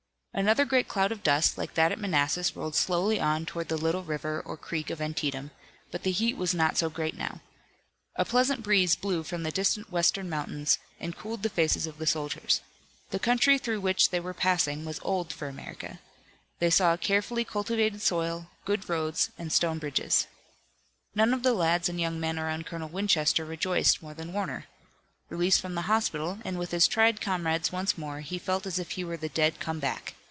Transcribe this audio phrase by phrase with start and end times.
[0.33, 4.05] Another great cloud of dust like that at Manassas rolled slowly on toward the little
[4.05, 5.51] river or creek of Antietam,
[5.91, 7.41] but the heat was not so great now.
[8.15, 12.07] A pleasant breeze blew from the distant western mountains and cooled the faces of the
[12.07, 12.61] soldiers.
[13.09, 15.99] The country through which they were passing was old for America.
[16.59, 20.27] They saw a carefully cultivated soil, good roads and stone bridges.
[21.13, 24.67] None of the lads and young men around Colonel Winchester rejoiced more than Warner.
[25.27, 28.91] Released from the hospital and with his tried comrades once more he felt as if
[28.91, 30.15] he were the dead come back.